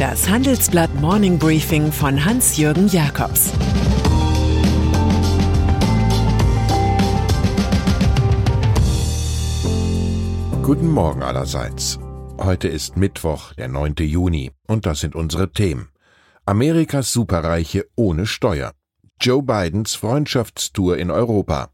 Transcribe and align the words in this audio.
Das 0.00 0.30
Handelsblatt 0.30 0.94
Morning 0.94 1.38
Briefing 1.38 1.92
von 1.92 2.24
Hans-Jürgen 2.24 2.88
Jakobs 2.88 3.52
Guten 10.62 10.88
Morgen 10.88 11.22
allerseits. 11.22 11.98
Heute 12.38 12.68
ist 12.68 12.96
Mittwoch, 12.96 13.52
der 13.52 13.68
9. 13.68 13.96
Juni, 13.98 14.52
und 14.66 14.86
das 14.86 15.00
sind 15.00 15.14
unsere 15.14 15.52
Themen. 15.52 15.90
Amerikas 16.46 17.12
Superreiche 17.12 17.86
ohne 17.94 18.24
Steuer. 18.24 18.72
Joe 19.20 19.42
Bidens 19.42 19.96
Freundschaftstour 19.96 20.96
in 20.96 21.10
Europa. 21.10 21.68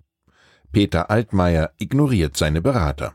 Peter 0.72 1.12
Altmaier 1.12 1.70
ignoriert 1.78 2.36
seine 2.36 2.60
Berater. 2.60 3.14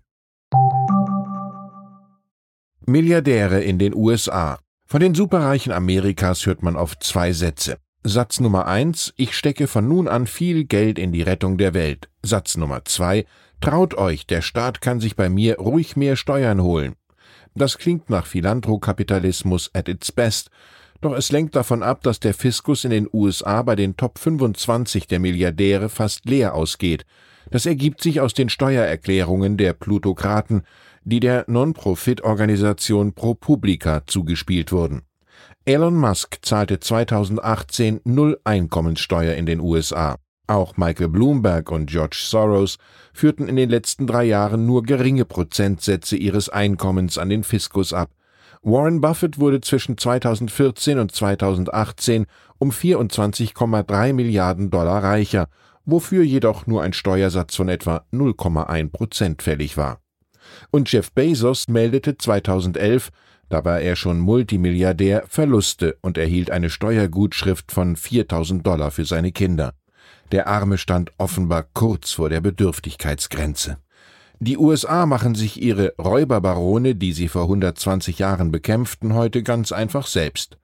Milliardäre 2.85 3.61
in 3.61 3.79
den 3.79 3.95
USA. 3.95 4.59
Von 4.85 4.99
den 4.99 5.15
Superreichen 5.15 5.71
Amerikas 5.71 6.45
hört 6.45 6.61
man 6.61 6.75
oft 6.75 7.01
zwei 7.03 7.33
Sätze. 7.33 7.77
Satz 8.03 8.41
Nummer 8.41 8.67
eins, 8.67 9.13
ich 9.15 9.35
stecke 9.35 9.67
von 9.67 9.87
nun 9.87 10.09
an 10.09 10.27
viel 10.27 10.65
Geld 10.65 10.99
in 10.99 11.13
die 11.13 11.21
Rettung 11.21 11.57
der 11.57 11.73
Welt. 11.73 12.09
Satz 12.21 12.57
Nummer 12.57 12.83
zwei, 12.83 13.25
traut 13.61 13.95
euch, 13.95 14.27
der 14.27 14.41
Staat 14.41 14.81
kann 14.81 14.99
sich 14.99 15.15
bei 15.15 15.29
mir 15.29 15.57
ruhig 15.57 15.95
mehr 15.95 16.17
Steuern 16.17 16.61
holen. 16.61 16.95
Das 17.55 17.77
klingt 17.77 18.09
nach 18.09 18.25
Philanthrokapitalismus 18.25 19.69
at 19.73 19.87
its 19.87 20.11
best, 20.11 20.49
doch 21.01 21.13
es 21.13 21.31
lenkt 21.31 21.55
davon 21.55 21.83
ab, 21.83 22.01
dass 22.03 22.19
der 22.19 22.33
Fiskus 22.33 22.85
in 22.85 22.91
den 22.91 23.09
USA 23.11 23.61
bei 23.61 23.75
den 23.75 23.97
Top 23.97 24.19
25 24.19 25.07
der 25.07 25.19
Milliardäre 25.19 25.89
fast 25.89 26.25
leer 26.25 26.55
ausgeht. 26.55 27.05
Das 27.51 27.65
ergibt 27.65 28.01
sich 28.01 28.21
aus 28.21 28.33
den 28.33 28.49
Steuererklärungen 28.49 29.57
der 29.57 29.73
Plutokraten, 29.73 30.63
die 31.03 31.19
der 31.19 31.43
Non-Profit-Organisation 31.47 33.13
ProPublica 33.13 34.03
zugespielt 34.07 34.71
wurden. 34.71 35.01
Elon 35.65 35.97
Musk 35.97 36.39
zahlte 36.41 36.79
2018 36.79 38.01
null 38.05 38.39
Einkommenssteuer 38.43 39.35
in 39.35 39.45
den 39.45 39.59
USA. 39.59 40.17
Auch 40.47 40.75
Michael 40.77 41.09
Bloomberg 41.09 41.71
und 41.71 41.89
George 41.89 42.17
Soros 42.19 42.77
führten 43.13 43.47
in 43.47 43.55
den 43.55 43.69
letzten 43.69 44.07
drei 44.07 44.25
Jahren 44.25 44.65
nur 44.65 44.83
geringe 44.83 45.25
Prozentsätze 45.25 46.17
ihres 46.17 46.49
Einkommens 46.49 47.17
an 47.17 47.29
den 47.29 47.43
Fiskus 47.43 47.93
ab. 47.93 48.11
Warren 48.61 49.01
Buffett 49.01 49.39
wurde 49.39 49.61
zwischen 49.61 49.97
2014 49.97 50.99
und 50.99 51.11
2018 51.11 52.25
um 52.59 52.71
24,3 52.71 54.13
Milliarden 54.13 54.69
Dollar 54.69 55.03
reicher, 55.03 55.47
wofür 55.85 56.23
jedoch 56.23 56.67
nur 56.67 56.81
ein 56.81 56.93
Steuersatz 56.93 57.55
von 57.55 57.69
etwa 57.69 58.05
0,1 58.13 58.91
Prozent 58.91 59.41
fällig 59.41 59.77
war. 59.77 59.99
Und 60.71 60.91
Jeff 60.91 61.11
Bezos 61.11 61.67
meldete 61.67 62.17
2011 62.17 63.11
da 63.53 63.63
war 63.63 63.81
er 63.81 63.95
schon 63.95 64.19
Multimilliardär, 64.19 65.25
Verluste 65.27 65.95
und 66.01 66.17
erhielt 66.17 66.49
eine 66.49 66.71
Steuergutschrift 66.71 67.71
von 67.71 67.95
4000 67.95 68.65
Dollar 68.65 68.89
für 68.89 69.05
seine 69.05 69.31
Kinder. 69.31 69.75
Der 70.33 70.47
Arme 70.47 70.79
stand 70.79 71.11
offenbar 71.19 71.63
kurz 71.75 72.13
vor 72.13 72.27
der 72.27 72.41
Bedürftigkeitsgrenze. 72.41 73.77
Die 74.39 74.57
USA 74.57 75.05
machen 75.05 75.35
sich 75.35 75.61
ihre 75.61 75.93
Räuberbarone, 75.99 76.95
die 76.95 77.13
sie 77.13 77.27
vor 77.27 77.43
120 77.43 78.17
Jahren 78.17 78.51
bekämpften, 78.51 79.13
heute 79.13 79.43
ganz 79.43 79.71
einfach 79.71 80.07
selbst. 80.07 80.57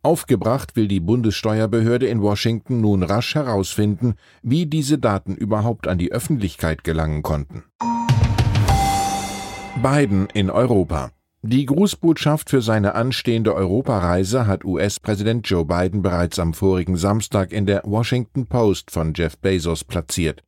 Aufgebracht 0.00 0.76
will 0.76 0.86
die 0.86 1.00
Bundessteuerbehörde 1.00 2.06
in 2.06 2.22
Washington 2.22 2.80
nun 2.80 3.02
rasch 3.02 3.34
herausfinden, 3.34 4.14
wie 4.42 4.66
diese 4.66 4.96
Daten 4.96 5.34
überhaupt 5.34 5.88
an 5.88 5.98
die 5.98 6.12
Öffentlichkeit 6.12 6.84
gelangen 6.84 7.24
konnten. 7.24 7.64
Biden 9.82 10.28
in 10.34 10.50
Europa. 10.50 11.10
Die 11.48 11.64
Grußbotschaft 11.64 12.50
für 12.50 12.60
seine 12.60 12.96
anstehende 12.96 13.54
Europareise 13.54 14.48
hat 14.48 14.64
US-Präsident 14.64 15.48
Joe 15.48 15.64
Biden 15.64 16.02
bereits 16.02 16.40
am 16.40 16.54
vorigen 16.54 16.96
Samstag 16.96 17.52
in 17.52 17.66
der 17.66 17.82
Washington 17.84 18.48
Post 18.48 18.90
von 18.90 19.14
Jeff 19.14 19.38
Bezos 19.38 19.84
platziert. 19.84 20.42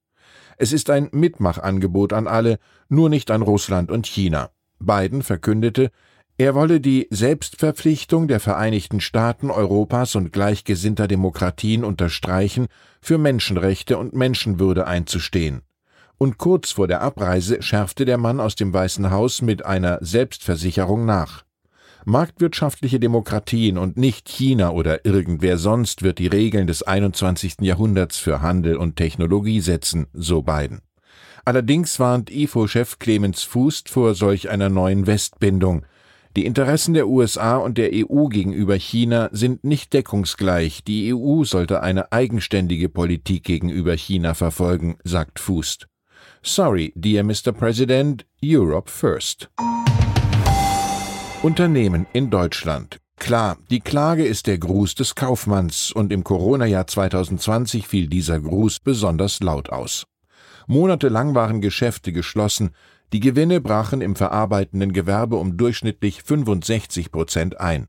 Es 0.57 0.73
ist 0.73 0.91
ein 0.91 1.09
Mitmachangebot 1.13 2.13
an 2.13 2.27
alle, 2.27 2.59
nur 2.89 3.11
nicht 3.11 3.31
an 3.31 3.43
Russland 3.43 3.93
und 3.93 4.09
China. 4.09 4.51
Biden 4.81 5.23
verkündete, 5.23 5.93
er 6.37 6.57
wolle 6.57 6.81
die 6.81 7.07
Selbstverpflichtung 7.11 8.27
der 8.27 8.41
Vereinigten 8.41 9.01
Staaten 9.01 9.53
Europas 9.53 10.17
und 10.17 10.33
gleichgesinnter 10.33 11.07
Demokratien 11.07 11.85
unterstreichen, 11.85 12.67
für 13.01 13.19
Menschenrechte 13.19 13.99
und 13.99 14.15
Menschenwürde 14.15 14.89
einzustehen 14.89 15.63
und 16.19 16.37
kurz 16.37 16.73
vor 16.73 16.89
der 16.89 17.01
Abreise 17.01 17.63
schärfte 17.63 18.05
der 18.05 18.19
Mann 18.19 18.41
aus 18.41 18.57
dem 18.57 18.73
Weißen 18.73 19.11
Haus 19.11 19.41
mit 19.41 19.65
einer 19.65 19.99
Selbstversicherung 20.01 21.07
nach. 21.07 21.45
Marktwirtschaftliche 22.05 23.01
Demokratien 23.01 23.79
und 23.79 23.97
nicht 23.97 24.29
China 24.29 24.71
oder 24.71 25.05
irgendwer 25.05 25.59
sonst 25.59 26.03
wird 26.03 26.19
die 26.19 26.27
Regeln 26.27 26.67
des 26.67 26.83
21. 26.83 27.57
Jahrhunderts 27.61 28.19
für 28.19 28.41
Handel 28.41 28.77
und 28.77 28.97
Technologie 28.97 29.61
setzen, 29.61 30.07
so 30.13 30.43
Biden. 30.43 30.81
Allerdings 31.45 31.99
warnt 32.01 32.31
IFO-Chef 32.31 32.99
Clemens 32.99 33.43
Fußt 33.43 33.89
vor 33.89 34.15
solch 34.15 34.49
einer 34.51 34.69
neuen 34.69 35.07
Westbindung. 35.07 35.85
Die 36.37 36.47
Interessen 36.47 36.95
der 36.95 37.09
USA 37.09 37.57
und 37.57 37.79
der 37.79 37.91
EU 37.93 38.27
gegenüber 38.27 38.77
China 38.77 39.29
sind 39.33 39.65
nicht 39.65 39.93
deckungsgleich. 39.93 40.85
Die 40.85 41.13
EU 41.15 41.45
sollte 41.45 41.83
eine 41.83 42.13
eigenständige 42.13 42.89
Politik 42.89 43.45
gegenüber 43.45 43.95
China 43.95 44.35
verfolgen, 44.35 44.99
sagt 45.05 45.41
Fußt. 45.41 45.89
Sorry, 46.49 46.95
dear 46.97 47.25
Mr. 47.25 47.53
President, 47.53 48.25
Europe 48.43 48.91
first. 48.91 49.51
Unternehmen 51.43 52.07
in 52.15 52.31
Deutschland. 52.31 52.97
Klar, 53.19 53.59
die 53.69 53.81
Klage 53.81 54.25
ist 54.25 54.47
der 54.47 54.57
Gruß 54.57 54.95
des 54.95 55.15
Kaufmanns 55.15 55.93
und 55.93 56.11
im 56.11 56.25
Corona-Jahr 56.25 56.87
2020 56.87 57.87
fiel 57.87 58.07
dieser 58.07 58.41
Gruß 58.41 58.81
besonders 58.81 59.41
laut 59.41 59.69
aus. 59.69 60.07
Monatelang 60.67 61.35
waren 61.35 61.61
Geschäfte 61.61 62.13
geschlossen, 62.13 62.71
die 63.13 63.21
Gewinne 63.21 63.61
brachen 63.61 64.01
im 64.01 64.17
verarbeitenden 64.17 64.95
Gewerbe 64.95 65.37
um 65.37 65.59
durchschnittlich 65.59 66.23
65 66.23 67.13
Prozent 67.13 67.61
ein. 67.61 67.89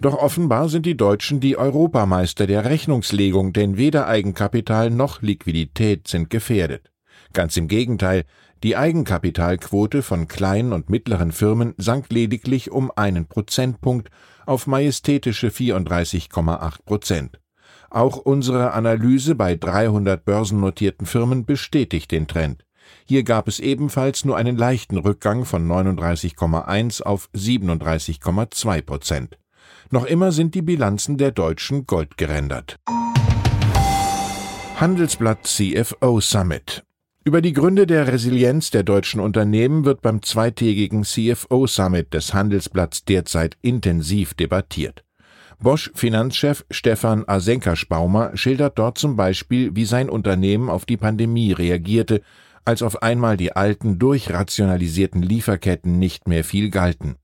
Doch 0.00 0.14
offenbar 0.14 0.70
sind 0.70 0.86
die 0.86 0.96
Deutschen 0.96 1.38
die 1.38 1.58
Europameister 1.58 2.46
der 2.46 2.64
Rechnungslegung, 2.64 3.52
denn 3.52 3.76
weder 3.76 4.06
Eigenkapital 4.06 4.88
noch 4.88 5.20
Liquidität 5.20 6.08
sind 6.08 6.30
gefährdet. 6.30 6.89
Ganz 7.32 7.56
im 7.56 7.68
Gegenteil, 7.68 8.24
die 8.62 8.76
Eigenkapitalquote 8.76 10.02
von 10.02 10.28
kleinen 10.28 10.72
und 10.72 10.90
mittleren 10.90 11.32
Firmen 11.32 11.74
sank 11.78 12.06
lediglich 12.10 12.70
um 12.70 12.90
einen 12.94 13.26
Prozentpunkt 13.26 14.10
auf 14.46 14.66
majestätische 14.66 15.48
34,8 15.48 16.84
Prozent. 16.84 17.40
Auch 17.88 18.16
unsere 18.16 18.72
Analyse 18.72 19.34
bei 19.34 19.54
300 19.56 20.24
börsennotierten 20.24 21.06
Firmen 21.06 21.44
bestätigt 21.44 22.10
den 22.10 22.26
Trend. 22.26 22.64
Hier 23.06 23.22
gab 23.22 23.48
es 23.48 23.60
ebenfalls 23.60 24.24
nur 24.24 24.36
einen 24.36 24.56
leichten 24.56 24.98
Rückgang 24.98 25.44
von 25.44 25.66
39,1 25.66 27.02
auf 27.02 27.28
37,2 27.34 28.82
Prozent. 28.82 29.38
Noch 29.90 30.04
immer 30.04 30.32
sind 30.32 30.54
die 30.54 30.62
Bilanzen 30.62 31.16
der 31.16 31.30
Deutschen 31.30 31.86
goldgerändert. 31.86 32.76
Handelsblatt 34.76 35.46
CFO 35.46 36.20
Summit 36.20 36.84
über 37.22 37.42
die 37.42 37.52
Gründe 37.52 37.86
der 37.86 38.08
Resilienz 38.08 38.70
der 38.70 38.82
deutschen 38.82 39.20
Unternehmen 39.20 39.84
wird 39.84 40.00
beim 40.00 40.22
zweitägigen 40.22 41.04
CFO 41.04 41.66
Summit 41.66 42.14
des 42.14 42.32
Handelsblatts 42.32 43.04
derzeit 43.04 43.58
intensiv 43.60 44.34
debattiert. 44.34 45.04
Bosch 45.58 45.90
Finanzchef 45.94 46.64
Stefan 46.70 47.24
Asenka-Spaumer 47.28 48.34
schildert 48.34 48.78
dort 48.78 48.96
zum 48.96 49.16
Beispiel, 49.16 49.76
wie 49.76 49.84
sein 49.84 50.08
Unternehmen 50.08 50.70
auf 50.70 50.86
die 50.86 50.96
Pandemie 50.96 51.52
reagierte, 51.52 52.22
als 52.64 52.82
auf 52.82 53.02
einmal 53.02 53.36
die 53.36 53.52
alten, 53.52 53.98
durchrationalisierten 53.98 55.20
Lieferketten 55.20 55.98
nicht 55.98 56.28
mehr 56.28 56.44
viel 56.44 56.70
galten. 56.70 57.16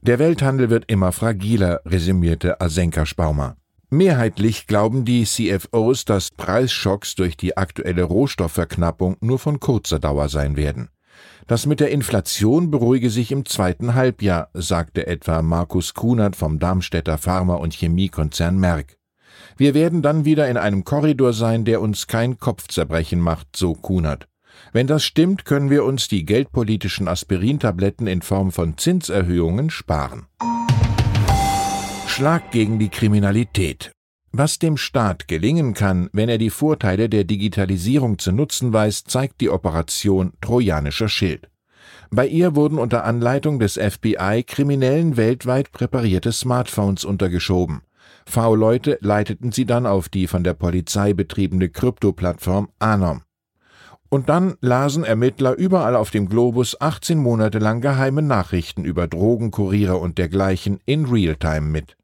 Der 0.00 0.18
Welthandel 0.18 0.70
wird 0.70 0.90
immer 0.90 1.12
fragiler, 1.12 1.80
resümierte 1.84 2.60
Asenka-Spaumer. 2.60 3.56
Mehrheitlich 3.90 4.66
glauben 4.66 5.06
die 5.06 5.24
CFOs, 5.24 6.04
dass 6.04 6.30
Preisschocks 6.30 7.14
durch 7.14 7.38
die 7.38 7.56
aktuelle 7.56 8.02
Rohstoffverknappung 8.02 9.16
nur 9.20 9.38
von 9.38 9.60
kurzer 9.60 9.98
Dauer 9.98 10.28
sein 10.28 10.56
werden. 10.56 10.90
Das 11.46 11.64
mit 11.64 11.80
der 11.80 11.90
Inflation 11.90 12.70
beruhige 12.70 13.08
sich 13.08 13.32
im 13.32 13.46
zweiten 13.46 13.94
Halbjahr, 13.94 14.50
sagte 14.52 15.06
etwa 15.06 15.40
Markus 15.40 15.94
Kunert 15.94 16.36
vom 16.36 16.58
Darmstädter 16.58 17.16
Pharma- 17.16 17.54
und 17.54 17.72
Chemiekonzern 17.72 18.58
Merck. 18.58 18.98
Wir 19.56 19.72
werden 19.72 20.02
dann 20.02 20.26
wieder 20.26 20.48
in 20.48 20.58
einem 20.58 20.84
Korridor 20.84 21.32
sein, 21.32 21.64
der 21.64 21.80
uns 21.80 22.06
kein 22.06 22.38
Kopfzerbrechen 22.38 23.20
macht, 23.20 23.56
so 23.56 23.72
Kunert. 23.72 24.28
Wenn 24.72 24.86
das 24.86 25.02
stimmt, 25.02 25.46
können 25.46 25.70
wir 25.70 25.84
uns 25.84 26.08
die 26.08 26.26
geldpolitischen 26.26 27.08
Aspirintabletten 27.08 28.06
in 28.06 28.20
Form 28.20 28.52
von 28.52 28.76
Zinserhöhungen 28.76 29.70
sparen. 29.70 30.26
Schlag 32.18 32.50
gegen 32.50 32.80
die 32.80 32.88
Kriminalität. 32.88 33.92
Was 34.32 34.58
dem 34.58 34.76
Staat 34.76 35.28
gelingen 35.28 35.72
kann, 35.72 36.10
wenn 36.12 36.28
er 36.28 36.38
die 36.38 36.50
Vorteile 36.50 37.08
der 37.08 37.22
Digitalisierung 37.22 38.18
zu 38.18 38.32
nutzen 38.32 38.72
weiß, 38.72 39.04
zeigt 39.04 39.40
die 39.40 39.50
Operation 39.50 40.32
Trojanischer 40.40 41.08
Schild. 41.08 41.48
Bei 42.10 42.26
ihr 42.26 42.56
wurden 42.56 42.80
unter 42.80 43.04
Anleitung 43.04 43.60
des 43.60 43.74
FBI 43.74 44.42
Kriminellen 44.44 45.16
weltweit 45.16 45.70
präparierte 45.70 46.32
Smartphones 46.32 47.04
untergeschoben. 47.04 47.82
V-Leute 48.26 48.98
leiteten 49.00 49.52
sie 49.52 49.64
dann 49.64 49.86
auf 49.86 50.08
die 50.08 50.26
von 50.26 50.42
der 50.42 50.54
Polizei 50.54 51.12
betriebene 51.12 51.68
Krypto-Plattform 51.68 52.68
Anom. 52.80 53.22
Und 54.08 54.28
dann 54.28 54.56
lasen 54.60 55.04
Ermittler 55.04 55.56
überall 55.56 55.94
auf 55.94 56.10
dem 56.10 56.28
Globus 56.28 56.80
18 56.80 57.16
Monate 57.16 57.60
lang 57.60 57.80
geheime 57.80 58.22
Nachrichten 58.22 58.84
über 58.84 59.06
Drogenkuriere 59.06 59.98
und 59.98 60.18
dergleichen 60.18 60.80
in 60.84 61.04
Realtime 61.04 61.60
mit. 61.60 61.94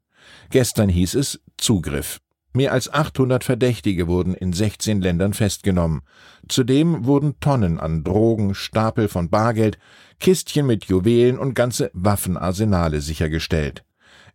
Gestern 0.49 0.89
hieß 0.89 1.15
es 1.15 1.41
Zugriff. 1.57 2.19
Mehr 2.53 2.71
als 2.71 2.91
800 2.91 3.43
Verdächtige 3.43 4.07
wurden 4.07 4.33
in 4.33 4.53
16 4.53 5.01
Ländern 5.01 5.33
festgenommen. 5.33 6.03
Zudem 6.47 7.05
wurden 7.05 7.37
Tonnen 7.41 7.79
an 7.81 8.05
Drogen, 8.05 8.55
Stapel 8.55 9.09
von 9.09 9.29
Bargeld, 9.29 9.77
Kistchen 10.21 10.65
mit 10.65 10.85
Juwelen 10.85 11.37
und 11.37 11.53
ganze 11.53 11.91
Waffenarsenale 11.93 13.01
sichergestellt. 13.01 13.83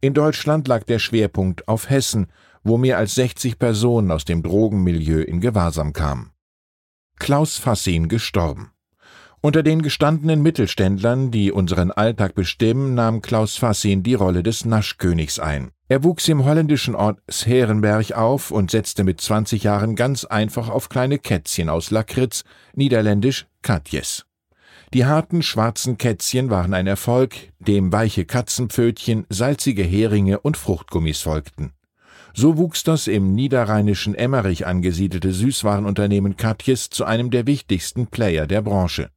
In 0.03 0.13
Deutschland 0.13 0.69
lag 0.69 0.85
der 0.85 0.99
Schwerpunkt 0.99 1.67
auf 1.67 1.89
Hessen, 1.89 2.27
wo 2.63 2.77
mehr 2.77 2.99
als 2.99 3.15
60 3.15 3.59
Personen 3.59 4.11
aus 4.11 4.27
dem 4.27 4.43
Drogenmilieu 4.43 5.23
in 5.23 5.41
Gewahrsam 5.41 5.95
kamen. 5.95 6.33
Klaus 7.19 7.57
Fassin 7.57 8.09
gestorben. 8.09 8.71
Unter 9.43 9.63
den 9.63 9.81
gestandenen 9.81 10.43
Mittelständlern, 10.43 11.31
die 11.31 11.51
unseren 11.51 11.91
Alltag 11.91 12.35
bestimmen, 12.35 12.95
nahm 12.95 13.23
Klaus 13.23 13.57
Fassin 13.57 14.03
die 14.03 14.13
Rolle 14.13 14.43
des 14.43 14.67
Naschkönigs 14.67 15.39
ein. 15.39 15.71
Er 15.89 16.05
wuchs 16.05 16.29
im 16.29 16.45
holländischen 16.45 16.95
Ort 16.95 17.21
Scherenberg 17.27 18.13
auf 18.13 18.51
und 18.51 18.71
setzte 18.71 19.03
mit 19.03 19.19
20 19.19 19.63
Jahren 19.63 19.97
ganz 19.97 20.27
einfach 20.27 20.69
auf 20.69 20.91
kleine 20.91 21.19
Kätzchen 21.19 21.71
aus 21.71 21.91
Lakritz, 21.91 22.45
niederländisch 22.75 23.47
Katjes. 23.63 24.27
Die 24.93 25.07
harten 25.07 25.43
schwarzen 25.43 25.97
Kätzchen 25.97 26.51
waren 26.51 26.75
ein 26.75 26.87
Erfolg, 26.87 27.35
dem 27.61 27.93
weiche 27.93 28.27
Katzenpfötchen, 28.27 29.25
salzige 29.31 29.85
Heringe 29.85 30.41
und 30.41 30.59
Fruchtgummis 30.59 31.23
folgten. 31.23 31.73
So 32.35 32.59
wuchs 32.59 32.85
das 32.85 33.07
im 33.07 33.35
niederrheinischen 33.35 34.15
Emmerich 34.15 34.67
angesiedelte 34.67 35.33
Süßwarenunternehmen 35.33 36.37
Katjes 36.37 36.91
zu 36.91 37.07
einem 37.07 37.31
der 37.31 37.47
wichtigsten 37.47 38.07
Player 38.07 38.47
der 38.47 38.61
Branche. 38.61 39.11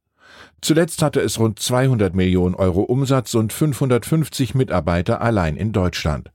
Zuletzt 0.64 1.02
hatte 1.02 1.20
es 1.20 1.38
rund 1.38 1.58
200 1.58 2.14
Millionen 2.14 2.54
Euro 2.54 2.80
Umsatz 2.80 3.34
und 3.34 3.52
550 3.52 4.54
Mitarbeiter 4.54 5.20
allein 5.20 5.56
in 5.56 5.72
Deutschland. 5.72 6.32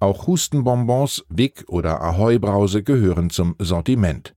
Auch 0.00 0.26
Hustenbonbons, 0.26 1.24
Wick 1.28 1.62
oder 1.68 2.00
Ahoi-Brause 2.00 2.82
gehören 2.82 3.30
zum 3.30 3.54
Sortiment. 3.60 4.34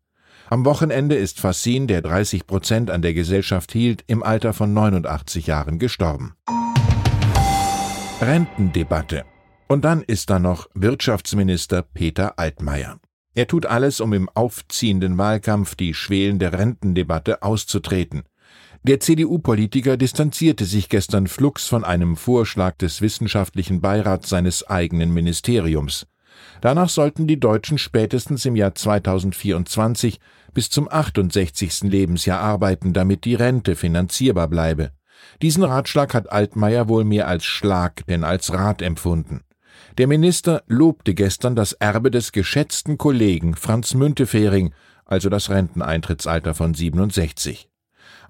Am 0.51 0.63
Wochenende 0.63 1.15
ist 1.15 1.39
Fassin, 1.39 1.87
der 1.87 2.03
30 2.03 2.45
Prozent 2.45 2.91
an 2.91 3.01
der 3.01 3.15
Gesellschaft 3.15 3.71
hielt, 3.71 4.03
im 4.05 4.21
Alter 4.21 4.53
von 4.53 4.75
89 4.75 5.47
Jahren 5.47 5.79
gestorben. 5.79 6.35
Rentendebatte. 8.21 9.25
Und 9.67 9.85
dann 9.85 10.03
ist 10.03 10.29
da 10.29 10.37
noch 10.37 10.67
Wirtschaftsminister 10.75 11.81
Peter 11.81 12.37
Altmaier. 12.37 12.99
Er 13.33 13.47
tut 13.47 13.65
alles, 13.65 14.01
um 14.01 14.13
im 14.13 14.29
aufziehenden 14.29 15.17
Wahlkampf 15.17 15.73
die 15.73 15.95
schwelende 15.95 16.53
Rentendebatte 16.53 17.41
auszutreten. 17.41 18.21
Der 18.83 18.99
CDU-Politiker 18.99 19.95
distanzierte 19.95 20.65
sich 20.65 20.89
gestern 20.89 21.27
flugs 21.27 21.67
von 21.67 21.83
einem 21.83 22.15
Vorschlag 22.15 22.77
des 22.77 22.99
wissenschaftlichen 22.99 23.79
Beirats 23.79 24.29
seines 24.29 24.67
eigenen 24.67 25.13
Ministeriums. 25.13 26.07
Danach 26.61 26.89
sollten 26.89 27.27
die 27.27 27.39
Deutschen 27.39 27.77
spätestens 27.77 28.43
im 28.45 28.55
Jahr 28.55 28.73
2024 28.73 30.19
bis 30.55 30.71
zum 30.71 30.91
68. 30.91 31.81
Lebensjahr 31.83 32.39
arbeiten, 32.39 32.91
damit 32.91 33.25
die 33.25 33.35
Rente 33.35 33.75
finanzierbar 33.75 34.47
bleibe. 34.47 34.89
Diesen 35.43 35.63
Ratschlag 35.63 36.15
hat 36.15 36.31
Altmaier 36.31 36.89
wohl 36.89 37.03
mehr 37.03 37.27
als 37.27 37.45
Schlag 37.45 38.03
denn 38.07 38.23
als 38.23 38.51
Rat 38.51 38.81
empfunden. 38.81 39.41
Der 39.99 40.07
Minister 40.07 40.63
lobte 40.65 41.13
gestern 41.13 41.55
das 41.55 41.73
Erbe 41.73 42.09
des 42.09 42.31
geschätzten 42.31 42.97
Kollegen 42.97 43.55
Franz 43.55 43.93
Müntefering, 43.93 44.73
also 45.05 45.29
das 45.29 45.51
Renteneintrittsalter 45.51 46.55
von 46.55 46.73
67. 46.73 47.70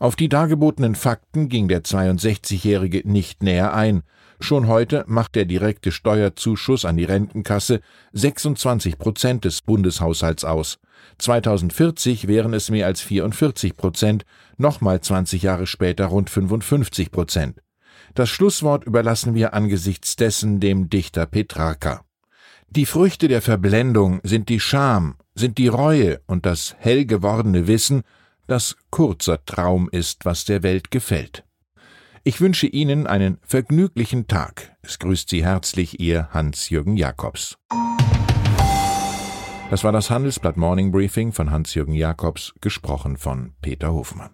Auf 0.02 0.16
die 0.16 0.30
dargebotenen 0.30 0.96
Fakten 0.96 1.48
ging 1.48 1.68
der 1.68 1.84
62-Jährige 1.84 3.08
nicht 3.08 3.44
näher 3.44 3.76
ein. 3.76 4.02
Schon 4.40 4.68
heute 4.68 5.04
macht 5.06 5.36
der 5.36 5.46
direkte 5.46 5.92
Steuerzuschuss 5.92 6.86
an 6.86 6.98
die 6.98 7.04
Rentenkasse 7.04 7.82
26 8.14 8.98
Prozent 8.98 9.46
des 9.46 9.62
Bundeshaushalts 9.62 10.44
aus. 10.44 10.80
2040 11.20 12.28
wären 12.28 12.56
es 12.56 12.72
mehr 12.72 12.88
als 12.88 13.02
44 13.02 13.78
Prozent, 13.78 14.26
nochmal 14.58 15.02
20 15.02 15.44
Jahre 15.44 15.68
später 15.68 16.08
rund 16.08 16.32
55 16.32 17.12
Prozent. 17.12 17.62
Das 18.16 18.28
Schlusswort 18.28 18.86
überlassen 18.86 19.36
wir 19.36 19.54
angesichts 19.54 20.16
dessen 20.16 20.60
dem 20.60 20.90
Dichter 20.90 21.28
Petrarca. 21.28 22.04
Die 22.72 22.88
Früchte 22.88 23.28
der 23.28 23.44
Verblendung 23.44 24.20
sind 24.24 24.50
die 24.50 24.62
Scham, 24.62 25.18
sind 25.36 25.60
die 25.60 25.68
Reue 25.68 26.22
und 26.26 26.48
das 26.48 26.76
hell 26.80 27.06
gewordene 27.06 27.68
Wissen, 27.68 28.02
das 28.48 28.76
kurzer 28.90 29.44
Traum 29.46 29.90
ist, 29.92 30.26
was 30.26 30.46
der 30.46 30.64
Welt 30.64 30.92
gefällt. 30.92 31.44
Ich 32.24 32.40
wünsche 32.40 32.68
Ihnen 32.68 33.08
einen 33.08 33.40
vergnüglichen 33.42 34.28
Tag. 34.28 34.76
Es 34.84 35.00
grüßt 35.00 35.30
Sie 35.30 35.44
herzlich 35.44 36.00
Ihr 36.00 36.30
Hans-Jürgen 36.32 36.96
Jakobs. 36.96 37.58
Das 39.72 39.84
war 39.84 39.92
das 39.92 40.10
Handelsblatt 40.10 40.58
Morning 40.58 40.92
Briefing 40.92 41.32
von 41.32 41.50
Hans-Jürgen 41.50 41.94
Jakobs, 41.94 42.54
gesprochen 42.62 43.18
von 43.18 43.54
Peter 43.62 43.94
Hofmann. 43.94 44.32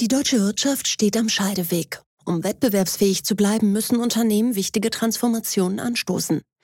Die 0.00 0.08
deutsche 0.08 0.40
Wirtschaft 0.40 0.88
steht 0.88 1.16
am 1.16 1.28
Scheideweg. 1.28 2.02
Um 2.26 2.44
wettbewerbsfähig 2.44 3.24
zu 3.24 3.36
bleiben, 3.36 3.72
müssen 3.72 3.98
Unternehmen 3.98 4.56
wichtige 4.56 4.90
Transformationen 4.90 5.80
anstoßen. 5.80 6.42